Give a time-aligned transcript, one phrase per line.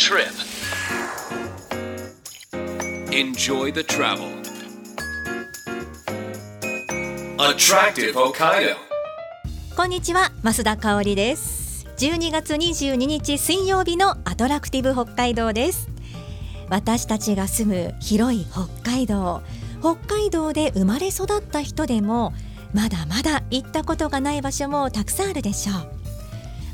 [0.00, 0.32] trip.
[3.12, 4.30] Enjoy the travel.
[7.38, 8.76] Attractive Hokkaido.
[9.76, 15.90] こんにちは増田香織です12月22日水曜日のアトラクティブ北海道です
[16.70, 19.42] 私たちが住む広い北海道
[19.80, 22.32] 北海道で生まれ育った人でも
[22.72, 25.99] まだまだ行ったことがない場所もたくさんあるでしょう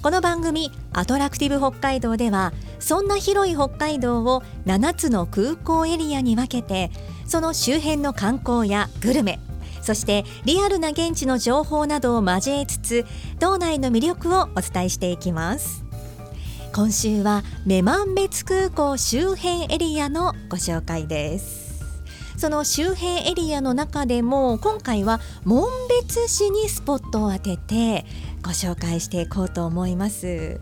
[0.06, 6.92] この番組アトラクティブ北海道ではそんな広い北海道を7つの空港エリアに分けて
[7.27, 9.41] その周辺の観光やグルメ
[9.83, 13.05] そしてリアルな現地の情報などを交えつつ
[13.41, 15.83] 道内の魅力をお伝えしていきます。
[16.73, 21.66] 今週は女満別空港周辺エリアのご紹介です。
[22.36, 25.69] その周辺エリアの中でも今回は紋
[26.02, 28.05] 別市にスポットを当てて
[28.46, 30.61] ご紹介していこうと思います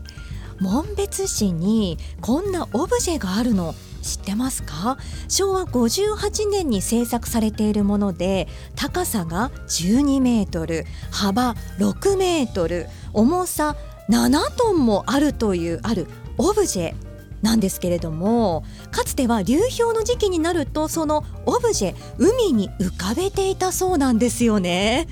[0.59, 4.97] 紋別市にこんなオブジェがあるの知ってますか？
[5.27, 13.75] 昭和58年に制作されているもので高さが12メートル幅6メートル重さ
[14.09, 16.93] 7トンもあるというあるオブジェ
[17.41, 25.07] なんですけれどもかつては流氷の時期になるとそのオブジェ海に浮かべていたそうなんですよね。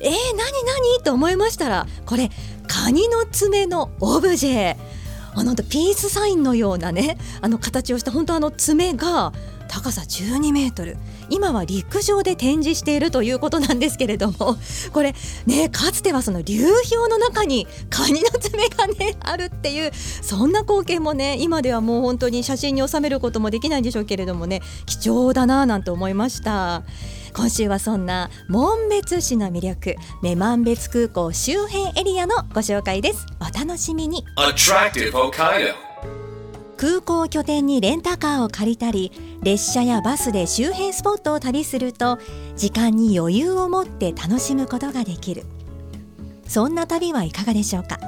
[0.00, 1.02] えー、何何？
[1.04, 2.30] と思いましたらこれ
[2.66, 4.76] カニの爪のオブジェ。
[5.38, 9.34] あのピースサインのようなねあの形をした本当あの爪が
[9.68, 10.96] 高さ12メートル。
[11.28, 14.56] 今は陸上で展示しているということなんですけれども
[14.92, 15.14] これ
[15.44, 19.90] ねかつてはその流氷の中にカニの爪がねあるっていう
[20.22, 26.84] そんな光景もね今ではもう本当に写真に収めることもできないんでしょうけれどもね貴重だなぁなんて思いました。
[27.34, 33.26] 今週はそんな紋別市の魅力女満別空港周辺エリアのご紹介です。
[33.40, 34.24] お楽しみに。
[36.76, 39.10] 空港を拠点にレンタカーを借りたり
[39.42, 42.18] 列車やバスで周辺スポットを旅すると
[42.56, 45.44] 時間に余裕を持って楽しむことができる。
[46.46, 47.98] そんな旅はいかがでしょうか？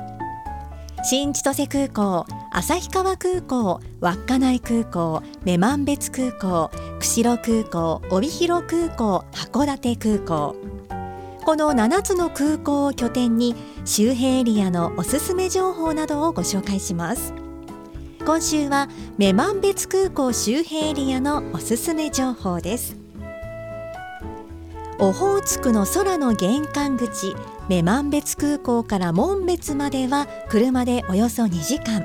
[1.02, 10.56] 新千歳空港旭川空港稚内空港女満別空港釧路空港帯広空港函館空港。
[11.44, 13.54] この7つの空港を拠点に
[13.86, 17.32] 周辺エリアのおすすめ情報などをご紹介します。
[18.28, 22.94] 今週は女満別空港周辺エリアのおすすめ情報です。
[24.98, 27.34] オホーツクの空の玄関口
[27.70, 32.04] 女満別空港から門別までは車でおよそ2時間。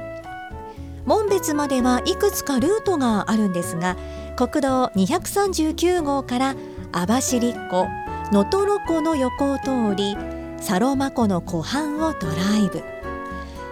[1.05, 3.97] 門別まではいくつかルートがあるんですが
[4.37, 6.55] 国道239号から
[6.93, 7.85] 網走湖
[8.31, 10.15] 能取湖の横を通り
[10.61, 12.81] サロマ湖の湖畔をドライブ。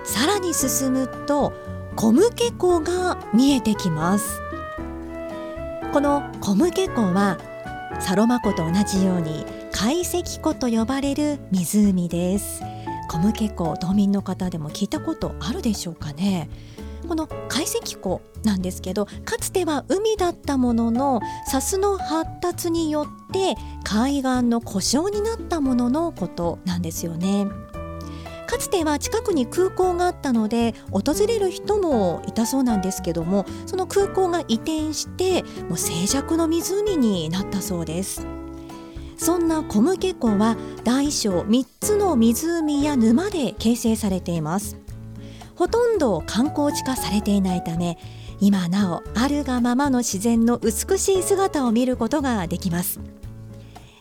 [0.03, 1.53] さらに進むと
[1.95, 4.41] 小向湖が見えてきます。
[5.93, 7.37] この小向湖は
[7.99, 12.61] サロマ湖と同じように海石湖と呼ばれる湖です。
[13.09, 16.49] 小向湖道民の方でも聞いたことあるでしょうかね。
[17.07, 27.47] この海石湖なんですけどかつては海だったものの砂州の発達によって海岸の故障になったもののことなんですよね。
[28.51, 38.27] かつては近くに空港があったので訪れる人もいたそうなんですけどもその空港が移転してもう静寂の湖になったそうです。
[39.15, 44.75] そんな小向湖は大小3つの湖や沼で形成されています。
[45.55, 47.97] ほとんど観光地化されていないため
[48.41, 52.99] 今なおあるがままの自然の美しい姿を見ることができます。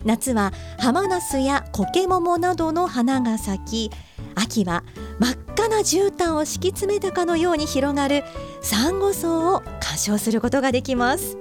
[0.05, 3.94] 夏はハマナスやコケモモなどの花が咲き
[4.34, 4.84] 秋は
[5.19, 8.25] 真っ赤な絨毯を敷き詰めたかのように広がる
[8.62, 11.37] サンゴ礁を鑑賞することができます。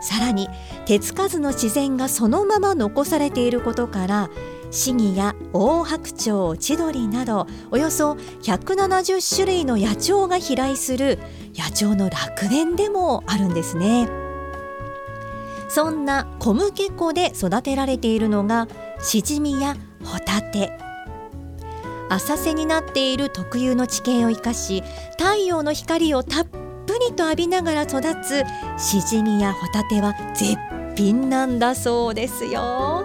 [0.00, 0.48] さらに
[0.84, 4.30] 手つかずの自然がそのまま残されていることから
[4.70, 8.12] シギやオオハクチョウ千鳥などおよそ
[8.42, 11.18] 170種類の野鳥が飛来する
[11.54, 14.25] 野鳥の楽園でもあるんですね。
[15.68, 18.68] そんな小向湖で育てられているのが
[19.00, 20.72] シジミやホタテ。
[22.08, 24.82] 浅瀬になっている特有の地形を生かし
[25.18, 26.60] 太陽の光をたっぷ
[27.00, 28.44] りと浴びながら育つ
[28.78, 30.56] シジミやホタテは絶
[30.94, 33.04] 品なんだそうですよ。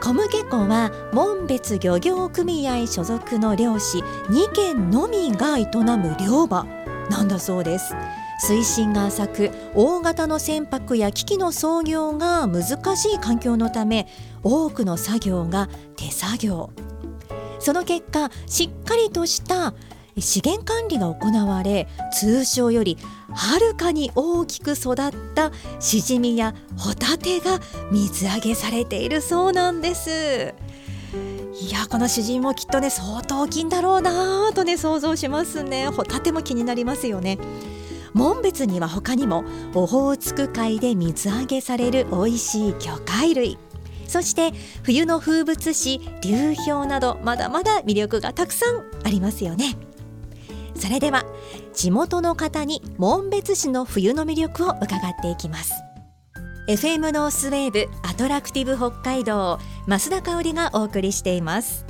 [0.00, 6.66] 小向湖は門別漁業組合所属の漁師2軒のみが営む漁場
[7.10, 7.94] なんだそうです。
[8.38, 14.06] 水深が浅く大型の船舶や機器の操業が難しい環境のため
[14.42, 16.70] 多くの作業が手作業。
[17.58, 19.74] その結果しっかりとした
[20.16, 22.96] 資源管理が行われ通常より
[23.32, 24.96] はるかに大きく育っ
[25.34, 27.60] たシジミやホタテが
[27.92, 30.54] 水揚げされているそうなんです。
[31.60, 35.88] いやこのシジミもきっとね相当大きいんだろうなとね想像しますね。
[35.88, 37.38] ホタテも気になりますよね。
[38.14, 39.44] 紋別には他にも
[39.74, 43.58] オホーツク海で水揚げされる美味しい魚介類。
[44.06, 44.52] そして
[44.82, 49.76] 冬の風物詩流氷などまだまだ魅力がたくさんありますよね。
[50.74, 51.24] それでは
[51.74, 55.74] 地元の方に紋別市の冬の魅力を伺っていきます。
[56.68, 61.86] FM ノースウェーブアトラクティブ北海道増田香織がお送りしています。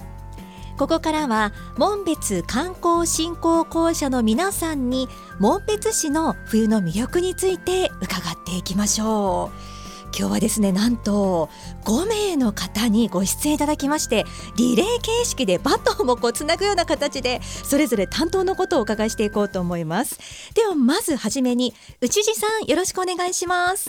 [0.79, 5.09] ここからは紋別観光振興公社の皆さんに
[5.41, 9.79] 紋別市の冬の魅力について伺っていきましょう。
[10.17, 11.51] 今日はですねなんと
[11.85, 14.25] 5名の方にご出演いただきまして
[14.57, 20.19] リレー形式でバトンをこうつなぐような形でそれぞれ担当のことをお伺いしていこうと思います。
[20.55, 23.89] ではまずはじめに内地さんよろしくお願いします。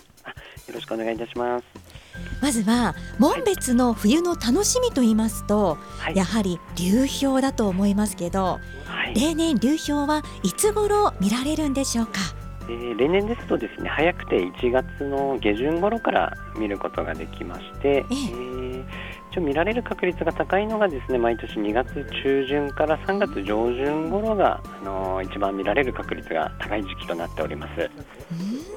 [0.67, 1.88] よろしくお願いいたします。
[2.41, 12.13] まずは紋別の冬の楽しみと言いますと、はい、やはり流氷だと思いますけど、はい、例年流氷はいつ頃見られるんでしょうか？
[12.69, 18.85] えー、例年ですとですね早くて1月の下旬頃から見ることができまして、えー、
[19.39, 27.89] 一応見られる確率が高いのがですね毎年2月中旬から3月上旬頃が、あのー、一番見られる確率が高い時期となっております。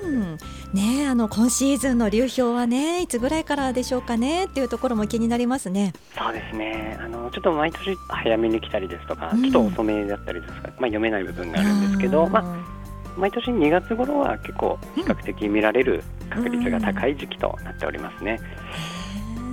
[0.05, 0.39] うん
[0.73, 5.93] ねあの今シーズンの流氷はねいつぐらいからでしょうかねっていうところも気になりますね。
[6.17, 12.73] そうですねあのちょっと毎年早めに来たりですとか、うん、ちょっと遅めだったりですとか、まあ、読めない部分があるんですけど、まあ
[13.17, 18.41] 毎年2月頃は結構比較的見られる確率が高い時期となっておりますね。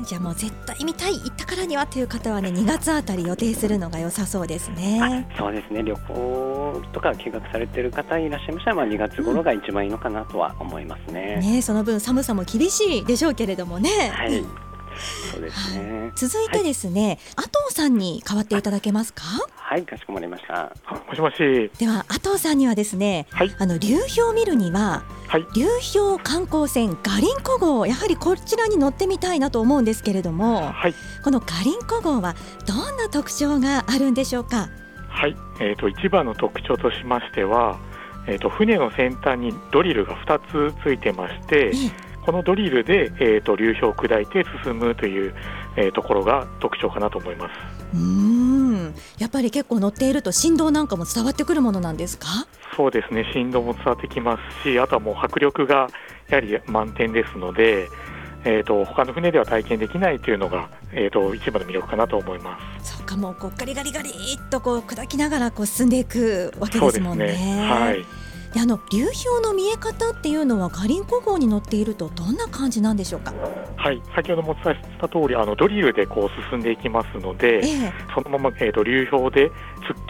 [0.04, 5.28] じゃあもう絶対見たい行ったからにはという方はね2月あたり予定するのが良さそうですね。
[5.38, 11.38] そうですね旅行とか計画されている方いらっしゃいましたら、まあ、2月頃が一番いいのかなとは思いますね。
[11.38, 13.90] ねその分寒さも厳しいでしょうけれどもね。
[14.14, 14.69] はい
[15.32, 16.12] そうですね。
[16.16, 19.24] 続いてですね、はい、阿藤さんに代わっていただけますか？
[19.56, 20.72] はい、かしこまりました。
[21.08, 21.72] もしもし。
[21.78, 32.36] では、阿藤さんにはですね、はい、あの流氷を見るには、はい、流氷観光船ガリンコ号、やはりこちらに乗ってみたいなと思うんですけれども、はい、このガリンコ号は
[32.66, 34.70] どんな特徴があるんでしょうか？
[35.10, 37.80] はい、えっ、ー、と一番の特徴としましては、
[38.28, 41.68] えっ、ー、と船の先端にドリルが2つついてまして。
[41.68, 45.34] えーこのドリルで、えーと、流氷を砕いて進むという、
[45.78, 47.52] えー、ところが特徴かなと思います。
[47.96, 48.94] うん。
[49.18, 52.28] やっぱり結構乗っていると振動なんかも伝わってくるものなんですか？
[52.76, 53.28] そうですね。
[53.34, 55.88] 振動も伝わってきますしあとはもう迫力が
[56.30, 57.88] やはり満点ですので
[58.46, 62.96] えーと、他の船では体験できないというのが、えーと、一番の魅力かなと思います。
[62.96, 64.14] そうかもうこうガリガリガリっ
[64.50, 67.26] とこう砕きながらこう進んでいくわけですもんね。
[67.34, 67.68] ね。
[67.70, 68.06] はい
[68.54, 73.34] であの流氷の見え方っていうのはガリンコ号に乗っているとどんな感じなんでしょうか？
[73.78, 79.54] はい、先ほどもお伝えした通り、あのドリルでこう進んでいきますので、えー、そのままえっ、ー、と流氷で突っ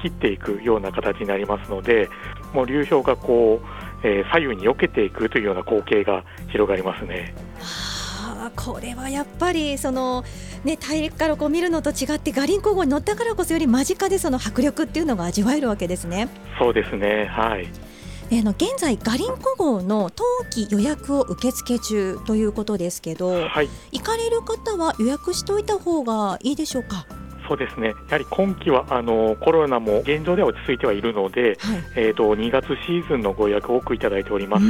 [0.01, 2.09] 切っていくような形になりますので、
[2.53, 3.62] もう流氷がこ
[4.03, 7.35] う、えー、左右に避けていくというような光景が広がりますね。
[7.59, 10.24] はあ、これはやっぱりその。
[10.65, 16.28] ね、大陸からこう見るのと違ってガリンコ号に乗ったからこそより間近でその迫力っていうのが味わえるわけですね。
[16.59, 17.69] そうですねはい
[18.31, 20.24] あの現在ガリンコ号の冬
[20.68, 27.06] 季予約を受付中ということですけど、はい、行かれる方は予約しておいた方がいいでしょうか？
[27.48, 34.64] そうですねやはり今期はあのコロナも現状では落ち着いてはいるので、はい、えーと、2月シーズンのご予約を多くいただいております。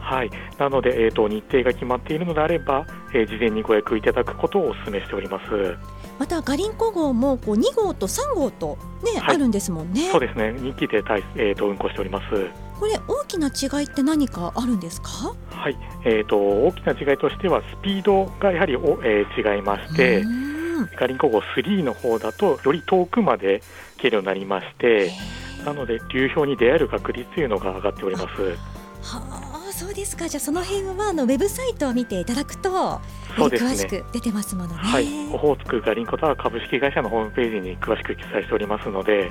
[0.00, 2.84] はい、なので、えーと、日程が決まっているのであれば、
[3.14, 5.76] えー、事前にご予約いただくことをお勧めしております。
[6.18, 10.10] またガリンコ号もこう2号と3号とね、はい、あるんですもんね。
[10.10, 10.54] そうですね。
[10.58, 10.98] 2期で、
[11.36, 12.61] えーと運行しております。
[12.82, 15.36] これ大きな違いって何かあるんですか？
[15.50, 20.24] はい、えーと、大きな違いとしてはスピードがやはりお、えー、違いまして
[20.98, 23.62] ガリンコ号3の方だとより遠くまで
[23.98, 25.12] 行けるようになりまして
[25.64, 28.26] なので流氷に出会える確率というのが上がっております。
[28.26, 30.28] はあそうですか。
[30.28, 33.00] じゃあその辺はあのウェブサイトを見ていただくと
[33.36, 34.74] そうです、ね、詳しく出てますものね。
[34.74, 39.30] はい、オホーツクガリンコタワー株式会社のホームページに詳しく記載しておりますので。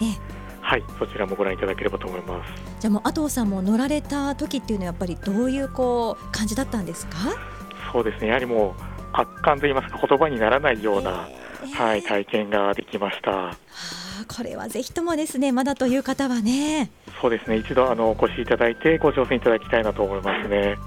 [0.71, 2.53] はいそちらもご覧いただければと思います。
[2.79, 7.17] じゃあもう阿藤さんも乗られた時っていうのはやっぱりどういうこう感じだったんですか？
[7.91, 11.27] そうですねやはりもう圧巻と言いますか言葉にならないような、
[11.61, 13.31] えー、はい体験ができました。
[13.31, 13.55] はあ、
[14.33, 16.89] これはぜひともですねまだという方はね。
[17.21, 20.77] そうですね一度あのお越しいただいてご挑戦いただきたいなと思いますね。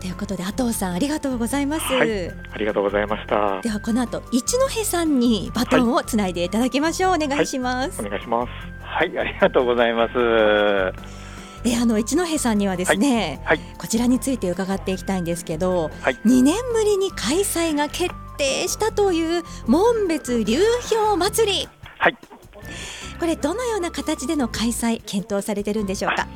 [0.00, 3.60] ということで阿藤さんありがとうございます、はい、ありがとうございました。
[3.60, 8.50] ではこの後一戸さんにバトンをつないでいただきましょう、はい、お願いします、はい、お願いします
[8.92, 10.12] はいありがとうございます。
[11.64, 20.58] えあの一戸さんにはですね、はいはい、こちらについて伺っていきたいんですけど、はい、2年ぶりに開催が決定したという門別流
[20.90, 21.68] 氷祭り、
[21.98, 22.16] はい、
[23.20, 26.26] これどのような形での開催検討されてるんでしょうか？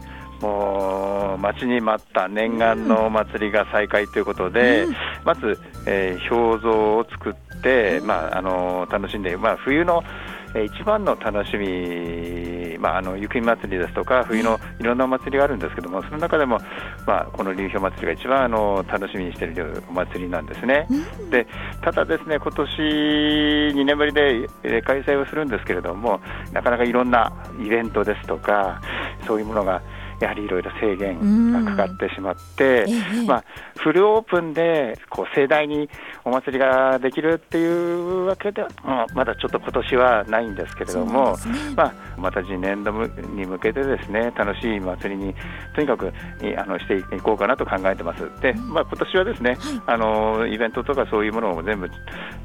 [0.41, 10.05] もう待ちに待った念願のお祭りが再開ということで、うん、まず、えー、表像を作って、まあ、あの楽しんで、まあ、冬の
[10.65, 16.59] 一番の楽しみ、まあ、あの雪見祭りですとか、冬のいろんなお祭りがあるんですけども、その中でも、
[17.07, 20.87] まあ、この流氷祭りが一番あの楽しみにしているお祭りなんですね。
[21.31, 21.47] で
[21.83, 22.67] ただ、ですね今年
[23.75, 26.21] 2年ぶりで開催をするんですけれども、
[26.53, 28.81] なかなかいろんなイベントですとか、
[29.27, 29.83] そういうものが
[30.21, 32.87] やはりいろいろ制限がかかってしまって、
[33.27, 33.45] まあ、
[33.79, 35.89] フルオープンでこう盛大に
[36.25, 45.35] お祭りができるっていうわけでは、まあ、まだちょっと今年はないんですけれども、ね、まあ、また次年度に向けてですね楽しい祭りに
[45.75, 46.13] とにかく
[46.57, 48.23] あのしていこうかなと考えてます。
[48.41, 51.89] で、まあ、今年はですね、はい、あのイベントとかそういうものも全部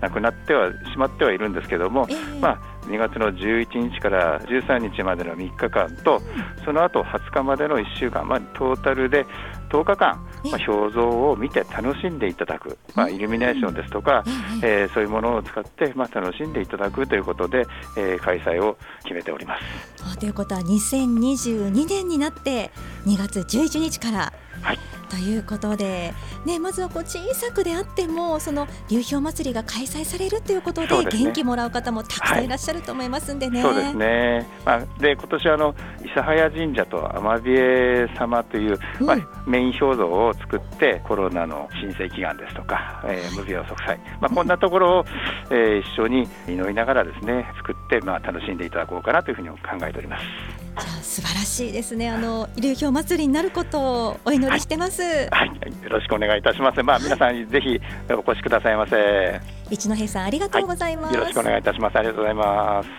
[0.01, 2.08] なくなってはしまってはいるんですけども、
[2.42, 6.21] まあ、2月の11日から13日までの3日間と、
[6.65, 9.25] その後20日までの1週間、まあ、トータルで
[9.69, 14.23] 10日間、まあ、表像を見て楽しんでいただく、まあ、イルミネーションですとか、
[14.63, 17.65] えー、そういうものを使って、まあ、楽しんでいただくということで、
[17.97, 20.17] えー、開催を決めております。
[20.17, 22.71] ということは2022年になって
[23.05, 24.79] 2月11日から、はい、
[25.12, 26.13] ということで、
[26.46, 33.62] ね、まずはこう小さくであってもその流氷祭りが開催されるということで元気もらう方もたくさんいらっしゃると思いますんでね。
[33.62, 45.06] はい、そうですね、まあ、で今年あの諫早神社とアマビエ様という、うん、まあ、メイン表像を作ってコロナの申請祈願ですとか、えー、無病息災、まあ、こんなところを、
[45.50, 50.24] えー、一緒に祈りながらですね作って、まあ、楽しんでいただこうかなというふうに考えております。
[50.24, 52.10] じゃあ素晴らしいですね。
[52.10, 55.29] あの流氷祭りになることをお祈りしてます、はい。
[55.29, 55.50] はい、
[55.83, 56.81] よろしくお願いいたします。
[56.81, 59.41] まあ皆さんぜひお越しくださいませ。
[59.69, 61.98] 一戸さんありがとうございます、はい、よろしくお願いいたします。
[61.98, 62.89] ありがとうございます。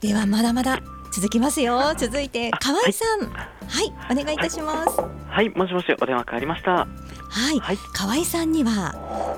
[0.00, 0.80] ではまだまだ
[1.16, 1.94] 続きますよ。
[1.96, 3.48] 続いて河合さん、は
[3.82, 5.00] い、はい、お願いいたします。
[5.00, 6.72] はい、もしもしお電話変わりました。
[6.72, 6.86] は
[7.54, 8.94] い、はい、河合さんには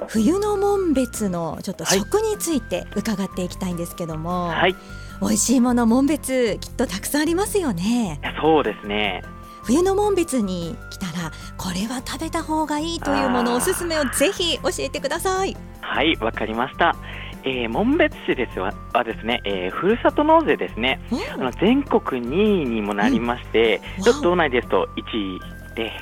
[0.08, 4.48] 冬の門別のちょっと食について伺っていきたいんですけども。
[4.48, 4.74] はい。
[5.20, 8.20] 美味しいもの門別きっとたくさんありますよね。
[8.42, 9.22] そうですね。
[9.62, 15.56] 冬の門別に来たらこれは食べた方がいいというものおすすめをぜひ教えてください。
[15.80, 16.96] はいわかりました
[17.44, 21.00] えー、門別市ですははですね、えー、ふるさと納税ですね、
[21.32, 25.40] あの全国2位にもなりまして、うん、ちょっと道内ですと1位
[25.74, 25.92] で、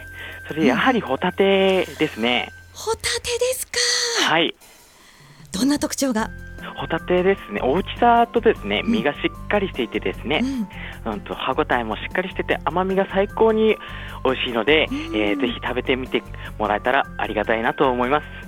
[0.49, 2.49] それやはりホタテですね。
[2.73, 3.73] ホタテですか。
[4.29, 4.55] はい。
[5.53, 6.31] どんな特徴が？
[6.77, 7.61] ホタテですね。
[7.63, 8.83] 大きさとですね。
[8.85, 10.43] 身がしっかりしていてですね、
[11.05, 13.77] うん、うんと歯ごたえもしっかりしてて甘みが最高に
[14.25, 16.23] 美味しいので、うん、えー、ぜひ食べてみて
[16.59, 18.46] もらえたらありがたいなと思います。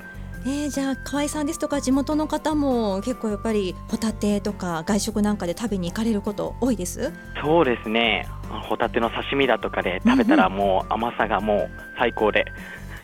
[0.51, 7.13] えー、じゃあ河合さんですとか地元の方も結構やっぱりホタテとか外食なんかで食べに行かれること多いです？
[7.43, 8.27] そうですね。
[8.69, 12.47] ホタテの刺身だとかで食べたらもう甘さがもう最高で、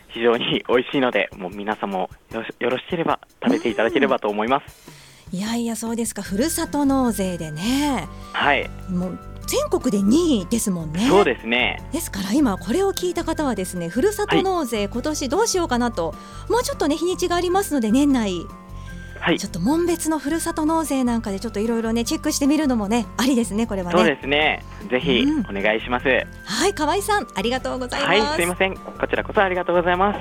[0.09, 2.09] 非常に美味しいので もう皆さんも
[2.59, 5.05] よろしければ食べていただければと思います。
[5.31, 6.23] いやいやそうですか。
[6.23, 8.07] ふるさと納税でね。
[8.33, 8.67] はい。
[8.89, 11.07] もう全国で2位ですもんね。
[11.07, 11.81] そうですね。
[11.91, 16.13] ですから今これを聞いた方はですね、ふるさと納税、はい、今年どうしようかなと、
[16.49, 18.45] もうちょっとね日にちがありますので年内。
[19.19, 23.97] はい、ちょっと門別のふるさと納税なんかでちょっといろいろねチェックしてみるのもねありですねこれはね。
[23.97, 24.63] そうですね。
[24.89, 26.07] ぜひお願いします。
[26.07, 28.09] うん、はい河合さんありがとうございます。
[28.09, 30.19] はいすいませんこちらこそありがとうございます。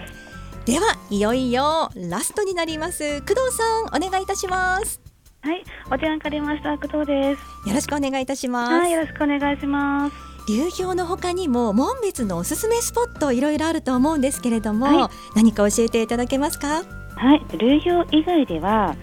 [0.64, 5.03] ではいよいよラストになります工藤さんお願いいたします。
[5.44, 6.78] はい、お電話かかりました。
[6.78, 7.68] 工藤です。
[7.68, 8.72] よろしくお願いいたします。
[8.72, 10.16] はい、よろしくお願いします。
[10.48, 16.82] 流氷の他にも門別のおすすめスポットいろいろあると思うんですけれども、はい、何か教えていただけますか？
[17.16, 18.96] はい、流氷以外では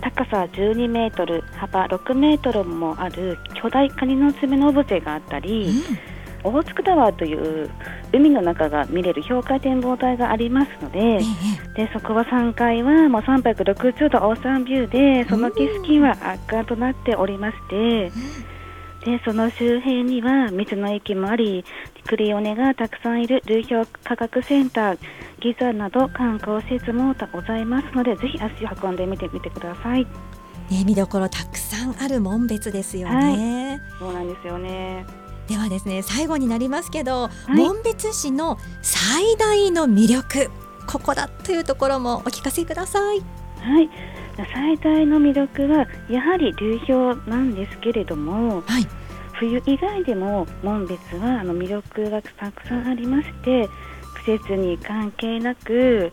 [0.00, 5.68] 高さ12メートル、幅6メートルもある巨大カニの爪のオブジェがあったり。
[5.68, 6.11] うん
[6.44, 7.70] 大津タワーという
[8.12, 11.20] 海の中が見れる氷海展望台がありますので
[11.76, 18.10] でそこは3階はもう360度オーサンビューでその景色は圧巻となっておりまして、
[19.04, 21.64] でその周辺には道の駅もあり
[22.06, 24.98] クリオネがたくさんいる流氷科学センター
[25.40, 30.06] ギザなど観光施設もございますのでぜひ足を運んでみてみてください。
[30.70, 35.04] ね、見どころたくさんある門別ですよね、はい、そうなんですよね
[35.52, 40.50] ではですね最後になりますけど、はい、紋別市の最大の魅力。
[40.86, 43.20] ここだというところもお聞かせください。
[43.60, 43.90] はい。
[44.54, 48.86] 最大の魅力はやはり流氷なんですけれども、はい、
[49.34, 53.68] 冬以外でも紋別はあの魅力がたくさんありまして
[54.24, 56.12] 季節に関係なく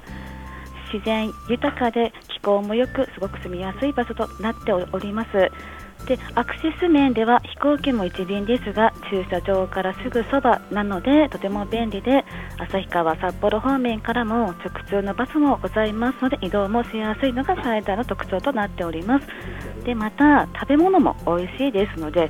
[0.91, 5.29] 自然豊かで気候もよくすごく住みやすい場所となっております
[6.09, 12.25] でアクセス面では飛行機も一便ですが駐車場からすぐそばなのでとても便利で
[12.57, 19.27] 旭川札幌方面からも直通のバスもございますので移動もしやすいのが最大の特徴となっております
[19.85, 22.27] でまた食べ物も美味しいですので、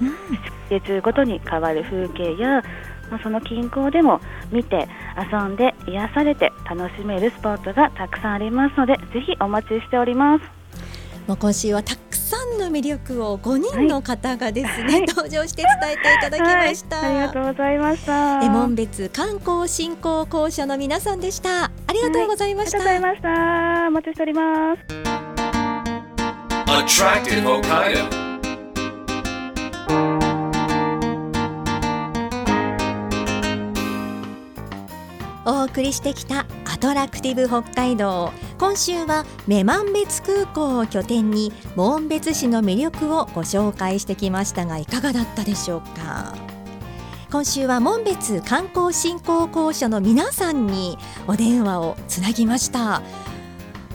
[0.70, 2.62] 季節ごとに変わる風景や
[3.10, 4.22] まあ、その近郊でも
[4.52, 10.44] 見て遊んで癒されて楽しめるスポットがたくさんありますのでぜひお待ちしております。
[11.28, 21.66] もう今週はたくさんの魅力を5人の方がですね、はい、登場して伝えていただきました、はい、ありがとうございましたえ門別観光振興公社の皆さんでした。
[21.66, 23.88] ありがとうございました、はい、ありがとうございました。
[23.88, 24.80] お待ちしております。
[26.70, 28.30] Attractive Hokkaido.
[35.46, 46.34] お送りしてきたアトラクティブ北海道今週は女満別空港を拠点に紋別市の魅力をご紹介してきましたがいかがだったでしょうか？
[47.32, 53.02] 今週は紋別観光振興公社の皆さんにお電話をつなぎました。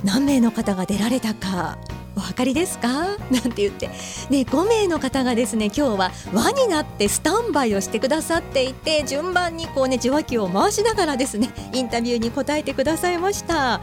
[0.04, 1.78] 何名の方が出られたか
[2.24, 2.88] お分かりですか？
[3.30, 3.88] なんて言って。
[4.30, 13.80] ね5名の方がですね今日は輪になってスタンバイをしてくださっていて順番にこうね受話器を回しながらですねインタビューに答えてくださいました。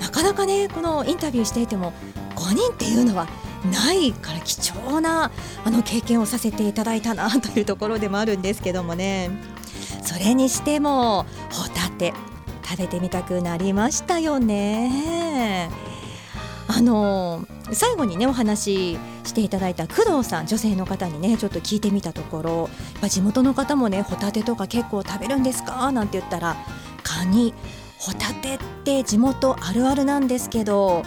[0.00, 1.92] なかなかねこのインタビューしていても
[2.36, 3.26] 5人っていうのは
[3.72, 5.30] ないから貴重な
[5.64, 9.30] あの経験をさせていただいたなというところでもあるんですけどもね。
[10.04, 12.12] それにしてもホタテ
[12.62, 15.70] 食べてみたくなりましたよね。
[16.68, 22.70] あの最後にねお話ししていただいた工藤さん女性の方にねちょっと聞いてみたところ
[23.02, 25.92] や地元の方もねホタテとか結構食べるんですか？
[25.92, 26.56] なんて言ったら
[27.02, 27.54] カニ。
[27.98, 31.02] ホタテって地元あるあるなんですけど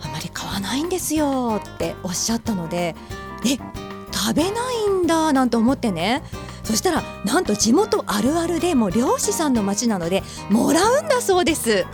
[0.00, 2.96] あまり買わないんですよっておっしゃったので
[3.44, 3.58] え
[4.10, 6.22] 食べないんだなんて思ってね。
[6.64, 11.84] そしたらなんと地元あるあるでもう漁師さんの町なのでもらうんだそうです。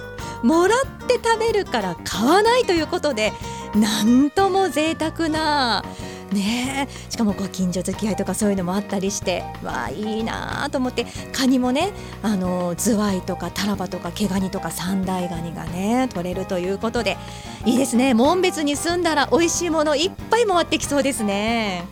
[0.47, 3.33] もらって食べるから買わないということで
[3.75, 5.85] なんとも贅沢な
[6.33, 17.17] ねしかもご近所付き合いとかそういうのもあったりしてわあいいなと思ってカニもねあのズワイとかタラバとか毛ガニとか三大ガニがね取れるということで
[17.65, 18.15] いいですね。
[18.15, 21.85] 紋別に住んだら美味しいものいっぱい回ってきそうですね。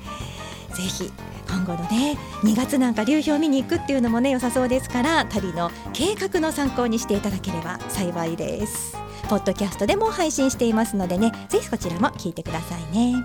[0.75, 1.13] ぜひ
[1.55, 8.97] 今後のね2月なんか流氷見に行くっていうのもね良さそうですから旅の計画の参考にしていただければ幸いです。
[9.29, 13.25] ポッドキャストでも配信していますのでねぜひこちらも聞いてくださいね。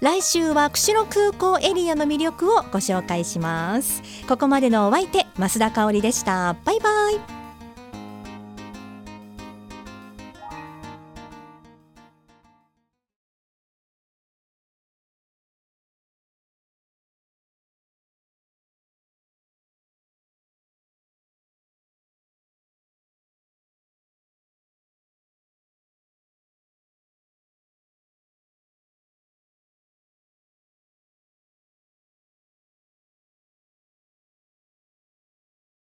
[0.00, 4.02] 来週は釧路空港エリアの魅力をご紹介します。
[4.28, 6.54] ここまでのお相手増田香織でした。
[6.64, 7.37] バイバイ。